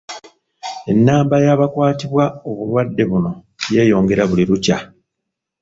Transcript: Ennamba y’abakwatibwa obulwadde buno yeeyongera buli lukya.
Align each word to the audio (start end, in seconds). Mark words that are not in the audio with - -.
Ennamba 0.91 1.35
y’abakwatibwa 1.45 2.23
obulwadde 2.49 3.03
buno 3.09 3.31
yeeyongera 3.73 4.23
buli 4.29 4.43
lukya. 4.49 4.77